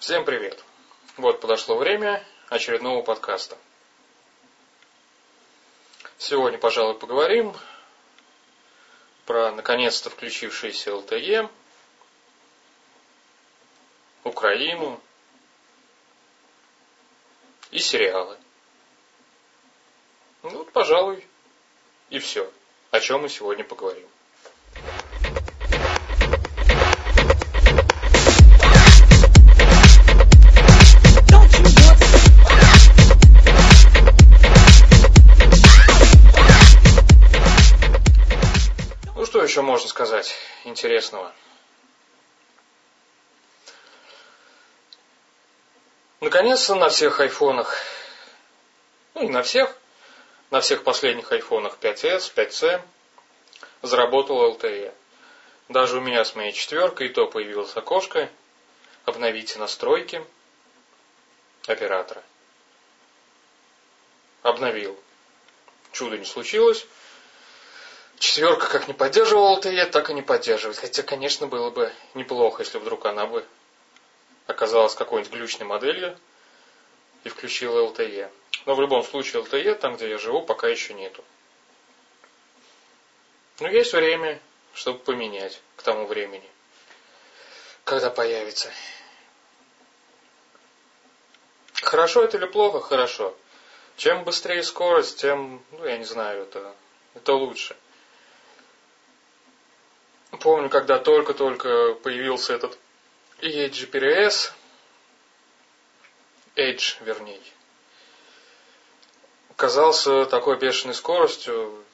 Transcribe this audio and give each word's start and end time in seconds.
Всем 0.00 0.24
привет! 0.24 0.64
Вот 1.18 1.42
подошло 1.42 1.76
время 1.76 2.24
очередного 2.48 3.02
подкаста. 3.02 3.58
Сегодня, 6.16 6.56
пожалуй, 6.58 6.98
поговорим 6.98 7.54
про 9.26 9.52
наконец-то 9.52 10.08
включившиеся 10.08 10.96
ЛТЕ, 10.96 11.50
Украину 14.24 14.98
и 17.70 17.78
сериалы. 17.78 18.38
Ну, 20.42 20.48
вот, 20.48 20.72
пожалуй, 20.72 21.26
и 22.08 22.20
все, 22.20 22.50
о 22.90 23.00
чем 23.00 23.20
мы 23.20 23.28
сегодня 23.28 23.64
поговорим. 23.64 24.08
Сказать 40.10 40.34
интересного? 40.64 41.32
Наконец-то 46.18 46.74
на 46.74 46.88
всех 46.88 47.20
айфонах, 47.20 47.76
ну 49.14 49.22
не 49.22 49.28
на 49.28 49.44
всех, 49.44 49.72
на 50.50 50.60
всех 50.60 50.82
последних 50.82 51.30
айфонах 51.30 51.78
5s, 51.80 52.34
5c 52.34 52.82
заработал 53.82 54.52
LTE. 54.52 54.92
Даже 55.68 55.98
у 55.98 56.00
меня 56.00 56.24
с 56.24 56.34
моей 56.34 56.52
четверкой 56.52 57.06
и 57.06 57.10
то 57.10 57.28
появилось 57.28 57.76
окошко 57.76 58.28
«Обновите 59.04 59.60
настройки 59.60 60.26
оператора». 61.68 62.24
Обновил. 64.42 64.98
Чудо 65.92 66.18
не 66.18 66.24
случилось. 66.24 66.84
Четверка 68.20 68.68
как 68.68 68.86
не 68.86 68.92
поддерживала 68.92 69.58
LTE, 69.58 69.86
так 69.86 70.10
и 70.10 70.12
не 70.12 70.20
поддерживает. 70.20 70.76
Хотя, 70.76 71.02
конечно, 71.02 71.46
было 71.46 71.70
бы 71.70 71.90
неплохо, 72.12 72.62
если 72.62 72.76
вдруг 72.76 73.06
она 73.06 73.26
бы 73.26 73.46
оказалась 74.46 74.94
какой-нибудь 74.94 75.32
глючной 75.32 75.66
моделью 75.66 76.18
и 77.24 77.30
включила 77.30 77.90
LTE. 77.90 78.30
Но 78.66 78.74
в 78.74 78.80
любом 78.82 79.04
случае 79.04 79.42
LTE, 79.42 79.74
там, 79.76 79.96
где 79.96 80.10
я 80.10 80.18
живу, 80.18 80.42
пока 80.42 80.68
еще 80.68 80.92
нету. 80.92 81.24
Но 83.58 83.68
есть 83.68 83.94
время, 83.94 84.38
чтобы 84.74 84.98
поменять 84.98 85.58
к 85.76 85.82
тому 85.82 86.04
времени, 86.04 86.48
когда 87.84 88.10
появится. 88.10 88.70
Хорошо 91.72 92.22
это 92.22 92.36
или 92.36 92.44
плохо? 92.44 92.80
Хорошо. 92.80 93.34
Чем 93.96 94.24
быстрее 94.24 94.62
скорость, 94.62 95.22
тем, 95.22 95.64
ну, 95.70 95.86
я 95.86 95.96
не 95.96 96.04
знаю, 96.04 96.42
это, 96.42 96.74
это 97.14 97.32
лучше. 97.32 97.74
Помню, 100.40 100.70
когда 100.70 100.98
только-только 100.98 101.94
появился 102.02 102.54
этот 102.54 102.78
EGPRS, 103.40 104.52
Edge, 106.56 106.96
вернее, 107.00 107.40
казался 109.56 110.24
такой 110.24 110.56
бешеной 110.56 110.94
скоростью 110.94 111.84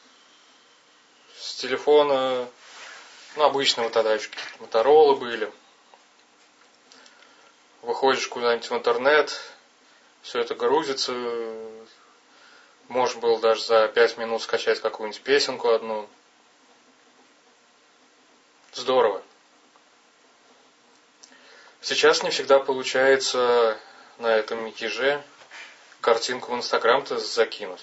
с 1.36 1.56
телефона, 1.56 2.48
ну, 3.34 3.42
обычного 3.42 3.90
тогда 3.90 4.14
еще 4.14 4.28
какие-то 4.28 4.62
моторолы 4.62 5.16
были. 5.16 5.52
Выходишь 7.82 8.28
куда-нибудь 8.28 8.70
в 8.70 8.74
интернет, 8.74 9.40
все 10.22 10.40
это 10.40 10.54
грузится, 10.54 11.12
можно 12.86 13.20
было 13.20 13.40
даже 13.40 13.64
за 13.64 13.88
пять 13.88 14.16
минут 14.16 14.42
скачать 14.42 14.80
какую-нибудь 14.80 15.22
песенку 15.22 15.70
одну. 15.70 16.08
Здорово. 18.76 19.22
Сейчас 21.80 22.22
не 22.22 22.28
всегда 22.28 22.58
получается 22.58 23.78
на 24.18 24.26
этом 24.26 24.66
еже 24.66 25.24
картинку 26.02 26.52
в 26.52 26.56
Инстаграм-то 26.56 27.18
закинуть. 27.18 27.80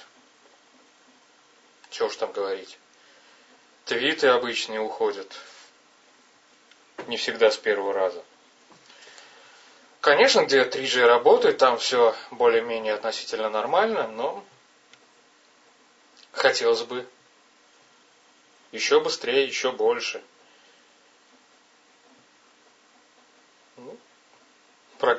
Чего 1.89 2.09
ж 2.09 2.15
там 2.17 2.31
говорить. 2.31 2.77
Твиты 3.85 4.27
обычные 4.27 4.81
уходят. 4.81 5.35
Не 7.07 7.17
всегда 7.17 7.49
с 7.49 7.57
первого 7.57 7.91
раза. 7.91 8.23
Конечно, 9.99 10.45
где 10.45 10.61
3G 10.61 11.07
работает, 11.07 11.57
там 11.57 11.79
все 11.79 12.15
более-менее 12.29 12.93
относительно 12.93 13.49
нормально, 13.49 14.07
но 14.09 14.45
хотелось 16.33 16.83
бы 16.83 17.07
еще 18.71 18.99
быстрее, 18.99 19.47
еще 19.47 19.71
больше. 19.71 20.21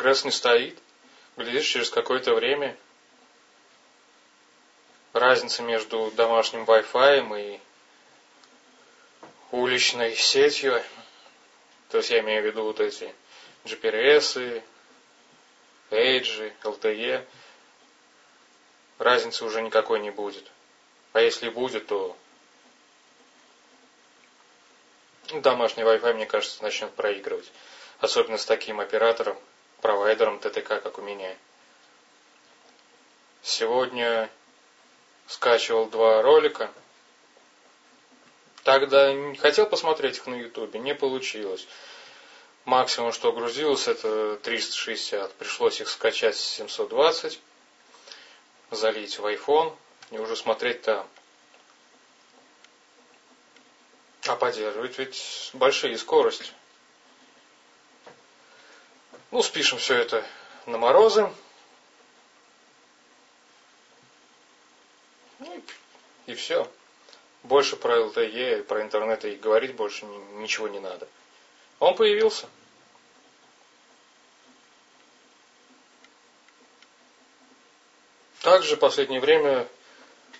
Прогресс 0.05 0.25
не 0.27 0.33
стоит. 0.33 0.79
Глядишь, 1.39 1.65
через 1.65 1.89
какое-то 1.89 2.35
время 2.35 2.77
разница 5.15 5.63
между 5.63 6.11
домашним 6.11 6.65
Wi-Fi 6.65 7.41
и 7.41 7.61
уличной 9.51 10.15
сетью, 10.15 10.83
то 11.89 11.97
есть 11.97 12.11
я 12.11 12.21
имею 12.21 12.43
в 12.43 12.47
виду 12.47 12.65
вот 12.65 12.81
эти 12.81 13.15
GPRS, 13.65 14.63
Edge, 15.91 16.53
LTE, 16.63 17.25
разницы 18.99 19.47
уже 19.47 19.63
никакой 19.63 20.01
не 20.01 20.11
будет. 20.11 20.45
А 21.15 21.23
если 21.23 21.49
будет, 21.49 21.87
то 21.87 22.15
домашний 25.33 25.83
Wi-Fi, 25.83 26.13
мне 26.13 26.27
кажется, 26.27 26.63
начнет 26.63 26.93
проигрывать. 26.93 27.51
Особенно 28.01 28.37
с 28.37 28.45
таким 28.45 28.81
оператором, 28.81 29.39
провайдером 29.85 30.39
ТТК, 30.39 30.81
как 30.81 30.97
у 30.97 31.03
меня. 31.03 31.37
Сегодня 33.43 34.31
скачивал 35.27 35.91
два 35.91 36.23
ролика. 36.23 36.73
Тогда 38.63 39.15
хотел 39.37 39.67
посмотреть 39.67 40.17
их 40.17 40.27
на 40.27 40.37
ютубе, 40.37 40.81
не 40.81 40.95
получилось. 40.95 41.69
Максимум, 42.65 43.13
что 43.13 43.31
грузилось, 43.31 43.87
это 43.87 44.37
360. 44.37 45.35
Пришлось 45.35 45.83
их 45.83 45.91
скачать 45.91 46.39
720, 46.39 47.39
залить 48.71 49.19
в 49.19 49.27
iPhone 49.27 49.77
и 50.13 50.19
уже 50.19 50.35
смотреть 50.35 50.81
там. 50.81 51.07
А 54.29 54.37
поддерживать 54.37 54.97
ведь 54.97 55.51
большие 55.53 55.99
скорости. 55.99 56.51
Ну, 59.35 59.43
спишем 59.43 59.79
все 59.79 59.97
это 59.97 60.25
на 60.65 60.79
морозы. 60.79 61.29
Ну, 65.41 65.63
и 66.27 66.35
все. 66.35 66.71
Больше 67.43 67.75
про 67.75 67.97
LTE, 67.97 68.63
про 68.63 68.81
интернет 68.81 69.25
и 69.25 69.35
говорить 69.35 69.75
больше 69.75 70.07
ничего 70.35 70.69
не 70.69 70.79
надо. 70.79 71.09
Он 71.81 71.97
появился. 71.97 72.47
Также 78.41 78.77
в 78.77 78.79
последнее 78.79 79.19
время 79.19 79.67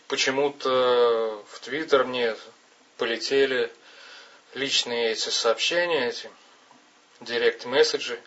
почему-то 0.07 1.45
в 1.49 1.59
Твиттер 1.59 2.05
мне 2.05 2.37
полетели 2.97 3.73
личные 4.55 5.11
эти 5.11 5.31
сообщения, 5.31 6.11
эти 6.11 6.31
директ-месседжи 7.21 8.23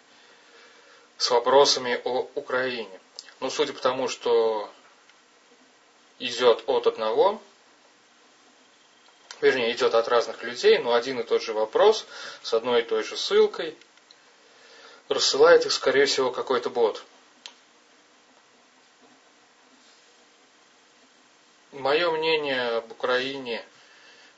с 1.18 1.30
вопросами 1.32 2.00
о 2.04 2.30
Украине. 2.36 3.00
Ну, 3.40 3.50
судя 3.50 3.74
по 3.74 3.82
тому, 3.82 4.08
что 4.08 4.70
идет 6.20 6.64
от 6.68 6.88
одного, 6.88 7.42
вернее, 9.42 9.72
идет 9.72 9.94
от 9.94 10.08
разных 10.08 10.44
людей, 10.44 10.78
но 10.80 10.94
один 10.94 11.20
и 11.20 11.24
тот 11.24 11.42
же 11.42 11.54
вопрос 11.54 12.06
с 12.42 12.54
одной 12.54 12.82
и 12.82 12.86
той 12.86 13.04
же 13.04 13.18
ссылкой, 13.18 13.78
рассылает 15.10 15.66
их, 15.66 15.72
скорее 15.72 16.06
всего, 16.06 16.32
какой-то 16.32 16.70
бот. 16.70 17.04
Мое 21.72 22.10
мнение 22.12 22.78
об 22.78 22.92
Украине 22.92 23.64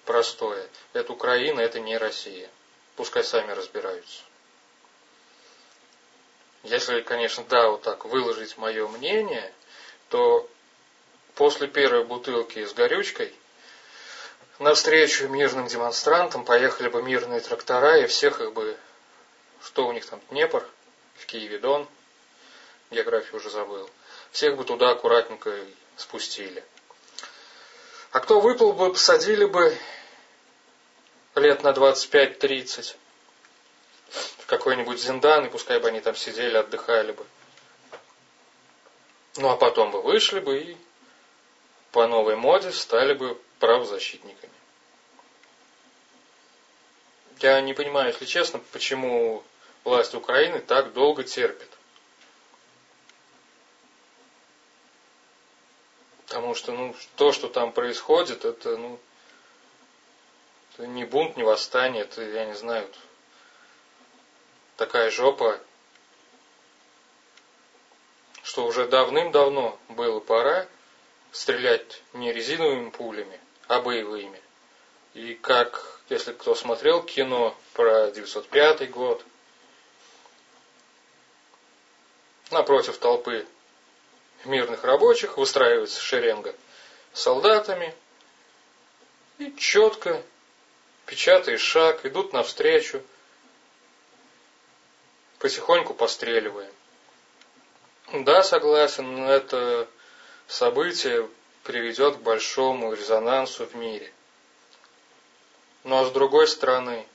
простое. 0.06 0.68
Это 0.94 1.13
Украина, 1.13 1.62
это 1.62 1.80
не 1.80 1.98
Россия. 1.98 2.50
Пускай 2.95 3.24
сами 3.24 3.51
разбираются. 3.51 4.24
Если, 6.63 7.01
конечно, 7.01 7.44
да, 7.47 7.69
вот 7.69 7.83
так 7.83 8.06
выложить 8.06 8.57
мое 8.57 8.88
мнение, 8.88 9.53
то 10.09 10.50
после 11.35 11.67
первой 11.67 12.03
бутылки 12.03 12.65
с 12.65 12.73
горючкой 12.73 13.33
навстречу 14.59 15.27
мирным 15.29 15.67
демонстрантам 15.67 16.44
поехали 16.44 16.89
бы 16.89 17.01
мирные 17.01 17.39
трактора, 17.39 18.00
и 18.00 18.07
всех 18.07 18.41
их 18.41 18.51
бы, 18.53 18.77
что 19.63 19.88
у 19.88 19.94
них 19.94 20.06
там, 20.06 20.19
Днепр, 20.29 20.67
в 21.15 21.25
Киеве 21.25 21.59
Дон, 21.59 21.88
географию 22.91 23.38
уже 23.38 23.50
забыл. 23.50 23.89
Всех 24.31 24.57
бы 24.57 24.65
туда 24.65 24.91
аккуратненько 24.91 25.55
спустили. 25.95 26.63
А 28.12 28.19
кто 28.19 28.41
выплыл 28.41 28.73
бы, 28.73 28.91
посадили 28.91 29.45
бы 29.45 29.77
лет 31.35 31.63
на 31.63 31.69
25-30 31.69 32.95
в 32.95 33.08
какой-нибудь 34.50 35.00
Зиндан, 35.00 35.46
и 35.46 35.50
пускай 35.50 35.80
бы 35.80 35.88
они 35.90 36.01
там 36.01 36.16
сидели, 36.16 36.57
отдыхали 36.57 37.12
бы. 37.12 37.24
Ну 39.38 39.48
а 39.50 39.56
потом 39.56 39.92
бы 39.92 40.01
вышли 40.01 40.40
бы 40.40 40.60
и 40.60 40.78
по 41.92 42.07
новой 42.07 42.36
моде 42.36 42.72
стали 42.72 43.13
бы 43.13 43.40
правозащитниками. 43.60 44.51
Я 47.42 47.62
не 47.62 47.74
понимаю, 47.74 48.07
если 48.07 48.25
честно, 48.25 48.60
почему 48.72 49.44
власть 49.84 50.16
Украины 50.16 50.60
так 50.60 50.94
долго 50.94 51.24
терпит. 51.24 51.69
Потому 56.25 56.56
что 56.56 56.72
ну, 56.72 56.96
то, 57.16 57.31
что 57.31 57.50
там 57.50 57.72
происходит, 57.72 58.46
это, 58.46 58.78
ну, 58.78 59.00
это 60.74 60.88
не 60.88 61.06
бунт, 61.06 61.38
не 61.38 61.44
восстание, 61.44 62.04
это, 62.04 62.24
я 62.24 62.46
не 62.46 62.56
знаю, 62.56 62.90
такая 64.79 65.11
жопа, 65.11 65.59
что 68.43 68.65
уже 68.65 68.87
давным-давно 68.87 69.77
было 69.89 70.21
пора 70.21 70.67
стрелять 71.33 72.01
не 72.13 72.31
резиновыми 72.31 72.89
пулями, 72.89 73.39
а 73.67 73.81
боевыми. 73.81 74.41
И 75.15 75.35
как, 75.35 75.99
если 76.07 76.31
кто 76.31 76.55
смотрел 76.55 77.03
кино 77.03 77.57
про 77.73 78.09
905 78.09 78.89
год, 78.89 79.25
напротив 82.49 82.97
толпы 82.99 83.45
мирных 84.45 84.85
рабочих 84.85 85.37
выстраивается 85.37 85.99
шеренга 85.99 86.55
солдатами 87.11 87.93
и 89.39 89.53
четко, 89.57 90.23
печатая 91.05 91.57
шаг, 91.57 92.05
идут 92.05 92.31
навстречу, 92.31 93.03
потихоньку 95.39 95.94
постреливая. 95.94 96.69
Да, 98.13 98.44
согласен, 98.44 99.24
это 99.24 99.88
событие 100.47 101.30
приведет 101.63 102.18
к 102.18 102.21
большому 102.21 102.94
резонансу 102.94 103.65
в 103.65 103.75
мире. 103.75 104.12
Но 105.83 106.06
с 106.06 106.12
другой 106.12 106.47
стороны, 106.47 107.06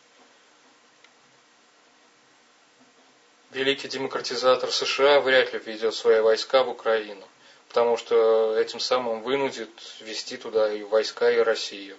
великий 3.51 3.89
демократизатор 3.89 4.71
США 4.71 5.21
вряд 5.21 5.53
ли 5.53 5.59
введет 5.59 5.95
свои 5.95 6.21
войска 6.21 6.63
в 6.65 6.71
Украину, 6.71 7.27
потому 7.69 7.97
что 7.97 8.57
этим 8.57 8.81
самым 8.81 9.23
вынудит 9.23 9.71
ввести 10.01 10.37
туда 10.37 10.73
и 10.73 10.83
войска, 10.83 11.31
и 11.31 11.39
Россию. 11.39 11.97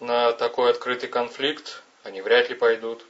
На 0.00 0.32
такой 0.32 0.70
открытый 0.70 1.08
конфликт 1.08 1.82
они 2.02 2.20
вряд 2.20 2.50
ли 2.50 2.54
пойдут. 2.54 3.04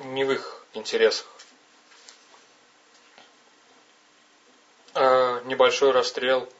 Не 0.00 0.24
в 0.24 0.32
их 0.32 0.64
интересах. 0.72 1.26
А 4.94 5.40
небольшой 5.44 5.92
расстрел, 5.92 6.50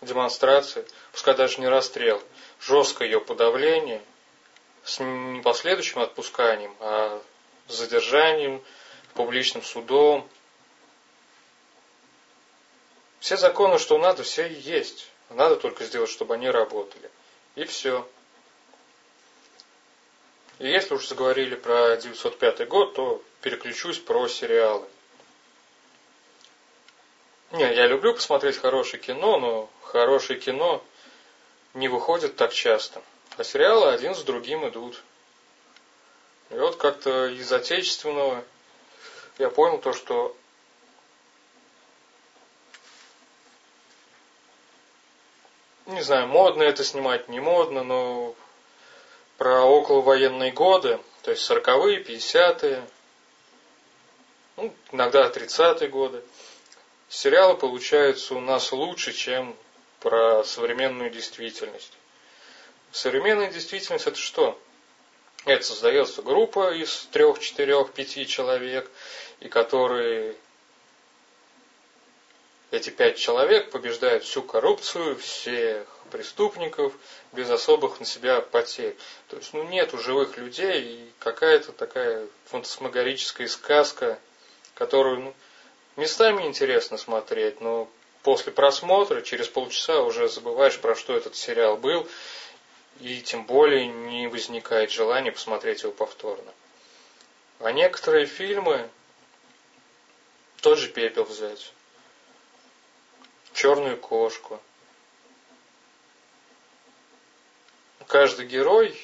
демонстрации, 0.00 0.86
пускай 1.12 1.34
даже 1.34 1.60
не 1.60 1.68
расстрел, 1.68 2.22
жесткое 2.60 3.08
ее 3.08 3.20
подавление 3.20 4.02
с 4.84 5.00
не 5.00 5.42
последующим 5.42 6.00
отпусканием, 6.00 6.74
а 6.80 7.20
задержанием, 7.66 8.62
публичным 9.14 9.62
судом. 9.62 10.28
Все 13.18 13.36
законы, 13.36 13.78
что 13.78 13.98
надо, 13.98 14.22
все 14.22 14.46
есть. 14.46 15.10
Надо 15.30 15.56
только 15.56 15.84
сделать, 15.84 16.10
чтобы 16.10 16.34
они 16.34 16.48
работали. 16.50 17.10
И 17.56 17.64
все. 17.64 18.06
И 20.58 20.68
если 20.68 20.94
уж 20.94 21.08
заговорили 21.08 21.54
про 21.56 21.96
905 21.96 22.68
год, 22.68 22.94
то 22.94 23.22
переключусь 23.40 23.98
про 23.98 24.28
сериалы. 24.28 24.86
Не, 27.52 27.74
я 27.74 27.86
люблю 27.86 28.14
посмотреть 28.14 28.58
хорошее 28.58 29.02
кино, 29.02 29.38
но 29.38 29.70
хорошее 29.82 30.38
кино 30.38 30.82
не 31.74 31.88
выходит 31.88 32.36
так 32.36 32.52
часто. 32.52 33.02
А 33.36 33.44
сериалы 33.44 33.92
один 33.92 34.14
за 34.14 34.24
другим 34.24 34.66
идут. 34.68 35.02
И 36.50 36.54
вот 36.54 36.76
как-то 36.76 37.26
из 37.28 37.52
отечественного 37.52 38.44
я 39.38 39.50
понял 39.50 39.78
то, 39.78 39.92
что 39.92 40.36
не 45.86 46.02
знаю, 46.02 46.28
модно 46.28 46.62
это 46.62 46.84
снимать, 46.84 47.28
не 47.28 47.40
модно, 47.40 47.82
но 47.82 48.34
про 49.44 49.62
околовоенные 49.62 50.52
годы, 50.52 50.98
то 51.20 51.30
есть 51.30 51.42
сороковые, 51.42 51.98
пятидесятые, 52.00 52.82
ну, 54.56 54.74
иногда 54.90 55.28
тридцатые 55.28 55.90
годы, 55.90 56.24
сериалы 57.10 57.54
получаются 57.54 58.36
у 58.36 58.40
нас 58.40 58.72
лучше, 58.72 59.12
чем 59.12 59.54
про 60.00 60.44
современную 60.44 61.10
действительность. 61.10 61.92
Современная 62.90 63.50
действительность 63.50 64.06
это 64.06 64.16
что? 64.16 64.58
Это 65.44 65.62
создается 65.62 66.22
группа 66.22 66.72
из 66.72 67.06
трех, 67.12 67.38
четырех, 67.38 67.92
пяти 67.92 68.26
человек, 68.26 68.90
и 69.40 69.50
которые 69.50 70.36
эти 72.70 72.88
пять 72.88 73.18
человек 73.18 73.70
побеждают 73.70 74.24
всю 74.24 74.40
коррупцию, 74.40 75.18
всех 75.18 75.93
преступников 76.10 76.92
без 77.32 77.50
особых 77.50 78.00
на 78.00 78.06
себя 78.06 78.40
потерь. 78.40 78.96
То 79.28 79.36
есть, 79.36 79.52
ну, 79.52 79.64
нету 79.64 79.98
живых 79.98 80.36
людей 80.36 80.82
и 80.82 81.12
какая-то 81.18 81.72
такая 81.72 82.26
фантасмагорическая 82.46 83.48
сказка, 83.48 84.18
которую, 84.74 85.20
ну, 85.20 85.34
местами 85.96 86.44
интересно 86.44 86.98
смотреть, 86.98 87.60
но 87.60 87.88
после 88.22 88.52
просмотра, 88.52 89.20
через 89.22 89.48
полчаса 89.48 90.00
уже 90.02 90.28
забываешь, 90.28 90.78
про 90.78 90.94
что 90.94 91.16
этот 91.16 91.36
сериал 91.36 91.76
был, 91.76 92.08
и 93.00 93.20
тем 93.20 93.44
более 93.44 93.86
не 93.86 94.28
возникает 94.28 94.90
желания 94.90 95.32
посмотреть 95.32 95.82
его 95.82 95.92
повторно. 95.92 96.52
А 97.60 97.72
некоторые 97.72 98.26
фильмы, 98.26 98.88
тот 100.60 100.78
же 100.78 100.88
пепел 100.88 101.24
взять, 101.24 101.72
черную 103.52 103.96
кошку. 103.96 104.60
Каждый 108.08 108.46
герой, 108.46 108.98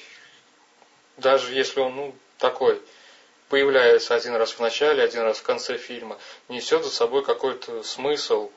даже 1.17 1.53
если 1.53 1.79
он 1.79 1.95
ну, 1.95 2.15
такой, 2.37 2.81
появляется 3.49 4.15
один 4.15 4.35
раз 4.35 4.51
в 4.51 4.59
начале, 4.59 5.03
один 5.03 5.21
раз 5.21 5.39
в 5.39 5.43
конце 5.43 5.77
фильма, 5.77 6.17
несет 6.47 6.83
за 6.83 6.89
собой 6.89 7.23
какой-то 7.23 7.83
смысл. 7.83 8.51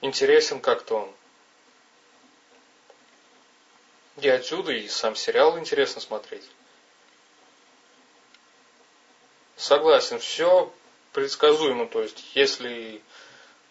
Интересен 0.00 0.60
как-то 0.60 0.96
он. 0.96 1.14
И 4.18 4.28
отсюда 4.28 4.72
и 4.72 4.88
сам 4.88 5.16
сериал 5.16 5.58
интересно 5.58 6.00
смотреть. 6.00 6.44
Согласен, 9.56 10.18
все 10.18 10.72
предсказуемо. 11.12 11.86
То 11.86 12.02
есть, 12.02 12.24
если 12.34 13.02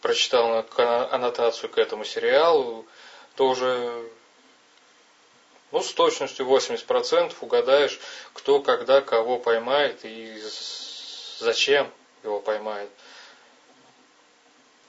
прочитал 0.01 0.65
аннотацию 1.11 1.69
к 1.69 1.77
этому 1.77 2.05
сериалу, 2.05 2.85
то 3.35 3.49
уже 3.49 4.09
ну, 5.71 5.81
с 5.81 5.93
точностью 5.93 6.45
80% 6.45 7.35
угадаешь, 7.41 7.99
кто, 8.33 8.59
когда, 8.61 9.01
кого 9.01 9.37
поймает 9.39 9.99
и 10.03 10.41
зачем 11.39 11.89
его 12.23 12.39
поймает. 12.39 12.89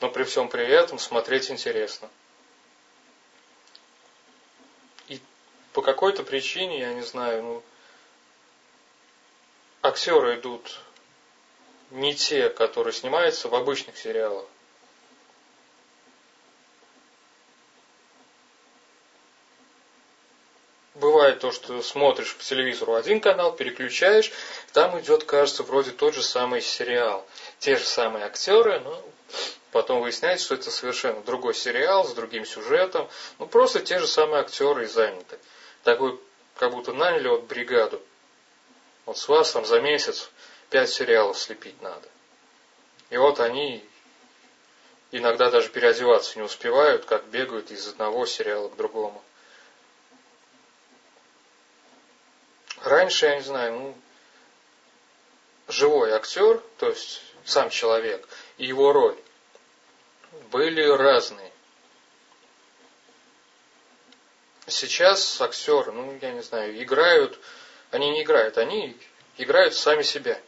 Но 0.00 0.09
при 0.11 0.25
всем 0.25 0.49
при 0.49 0.66
этом 0.66 0.99
смотреть 0.99 1.50
интересно. 1.50 2.11
И 5.07 5.21
по 5.73 5.83
какой-то 5.83 6.25
причине, 6.25 6.81
я 6.81 6.95
не 6.95 7.02
знаю, 7.02 7.42
ну, 7.42 7.62
актеры 9.83 10.40
идут 10.40 10.81
не 11.90 12.14
те, 12.14 12.49
которые 12.49 12.92
снимаются 12.92 13.49
в 13.49 13.54
обычных 13.54 13.97
сериалах. 13.97 14.47
Бывает 21.12 21.40
то, 21.40 21.52
что 21.52 21.83
смотришь 21.83 22.35
по 22.35 22.42
телевизору 22.42 22.95
один 22.95 23.21
канал, 23.21 23.52
переключаешь, 23.52 24.33
там 24.73 24.99
идет, 24.99 25.25
кажется, 25.25 25.62
вроде 25.62 25.90
тот 25.90 26.14
же 26.14 26.23
самый 26.23 26.62
сериал. 26.62 27.26
Те 27.59 27.76
же 27.76 27.85
самые 27.85 28.25
актеры, 28.25 28.81
но 28.81 29.04
потом 29.73 30.00
выясняется, 30.00 30.47
что 30.47 30.54
это 30.54 30.71
совершенно 30.71 31.21
другой 31.21 31.52
сериал 31.52 32.07
с 32.07 32.14
другим 32.14 32.47
сюжетом. 32.47 33.11
Ну, 33.38 33.47
просто 33.47 33.81
те 33.81 33.99
же 33.99 34.07
самые 34.07 34.40
актеры 34.40 34.85
и 34.85 34.87
заняты. 34.87 35.38
Такой 35.85 36.19
как 36.57 36.71
будто 36.71 36.95
наняли 36.95 37.28
вот 37.28 37.42
бригаду. 37.42 38.00
Вот 39.04 39.19
с 39.19 39.28
вас 39.28 39.52
там 39.52 39.66
за 39.66 39.83
месяц 39.83 40.31
пять 40.71 40.88
сериалов 40.88 41.38
слепить 41.38 41.83
надо. 41.83 42.09
И 43.11 43.19
вот 43.19 43.38
они 43.38 43.85
иногда 45.11 45.50
даже 45.50 45.69
переодеваться 45.69 46.38
не 46.38 46.42
успевают, 46.42 47.04
как 47.04 47.26
бегают 47.26 47.71
из 47.71 47.87
одного 47.87 48.25
сериала 48.25 48.71
к 48.71 48.76
другому. 48.76 49.23
Раньше, 52.93 53.25
я 53.25 53.37
не 53.37 53.43
знаю, 53.43 53.73
ну, 53.73 53.97
живой 55.67 56.13
актер, 56.13 56.63
то 56.77 56.91
есть 56.91 57.23
сам 57.43 57.71
человек, 57.71 58.29
и 58.59 58.67
его 58.67 58.93
роль 58.93 59.19
были 60.51 60.87
разные. 60.87 61.51
Сейчас 64.67 65.41
актеры, 65.41 65.91
ну, 65.93 66.19
я 66.21 66.33
не 66.33 66.43
знаю, 66.43 66.83
играют, 66.83 67.41
они 67.93 68.11
не 68.11 68.25
играют, 68.25 68.59
они 68.59 68.95
играют 69.39 69.75
сами 69.75 70.03
себя. 70.03 70.39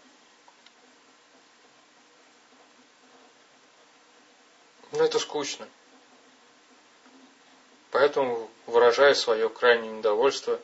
Но 4.92 5.02
это 5.02 5.18
скучно. 5.18 5.66
Поэтому 7.90 8.50
выражаю 8.66 9.14
свое 9.14 9.48
крайнее 9.48 9.92
недовольство 9.92 10.60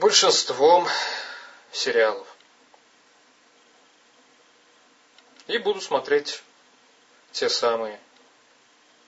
большинством 0.00 0.88
сериалов. 1.72 2.26
И 5.46 5.58
буду 5.58 5.80
смотреть 5.82 6.42
те 7.32 7.50
самые 7.50 8.00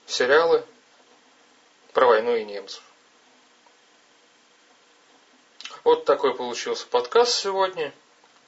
сериалы 0.05 0.63
про 1.93 2.05
войну 2.05 2.35
и 2.35 2.45
немцев. 2.45 2.83
Вот 5.83 6.05
такой 6.05 6.35
получился 6.35 6.85
подкаст 6.85 7.33
сегодня. 7.33 7.91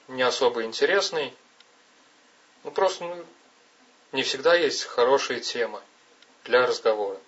Не 0.06 0.22
особо 0.22 0.62
интересный. 0.62 1.34
Ну 2.62 2.70
просто 2.70 3.04
ну, 3.04 3.26
не 4.12 4.22
всегда 4.22 4.54
есть 4.54 4.84
хорошие 4.84 5.40
темы 5.40 5.82
для 6.44 6.64
разговора. 6.64 7.18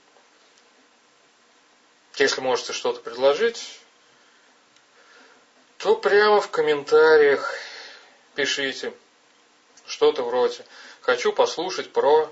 Если 2.14 2.40
можете 2.40 2.72
что-то 2.72 3.00
предложить, 3.00 3.80
то 5.78 5.94
прямо 5.94 6.40
в 6.40 6.50
комментариях 6.50 7.54
пишите 8.34 8.92
что-то 9.86 10.24
вроде 10.24 10.64
«Хочу 11.00 11.32
послушать 11.32 11.92
про 11.92 12.30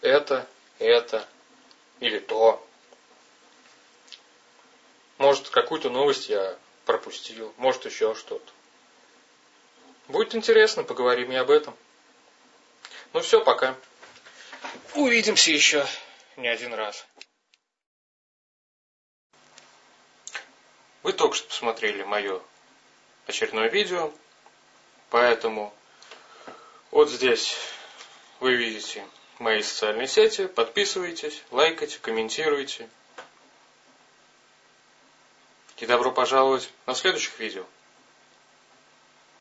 это, 0.00 0.46
это 0.78 1.26
или 2.00 2.18
то». 2.18 2.64
Может, 5.16 5.48
какую-то 5.48 5.90
новость 5.90 6.28
я 6.28 6.58
пропустил, 6.84 7.54
может, 7.56 7.84
еще 7.86 8.14
что-то. 8.14 8.52
Будет 10.08 10.34
интересно, 10.34 10.82
поговорим 10.82 11.30
и 11.32 11.36
об 11.36 11.50
этом. 11.50 11.76
Ну 13.12 13.20
все, 13.20 13.42
пока. 13.44 13.76
Увидимся 14.94 15.50
еще 15.50 15.86
не 16.36 16.48
один 16.48 16.74
раз. 16.74 17.06
Вы 21.02 21.12
только 21.12 21.36
что 21.36 21.48
посмотрели 21.48 22.02
мое 22.02 22.40
очередное 23.28 23.68
видео, 23.68 24.10
поэтому 25.10 25.72
вот 26.90 27.10
здесь 27.10 27.56
вы 28.40 28.56
видите 28.56 29.06
мои 29.38 29.62
социальные 29.62 30.08
сети, 30.08 30.46
подписывайтесь, 30.46 31.42
лайкайте, 31.50 31.98
комментируйте. 31.98 32.88
И 35.76 35.86
добро 35.86 36.10
пожаловать 36.10 36.68
на 36.86 36.94
следующих 36.94 37.38
видео. 37.38 37.64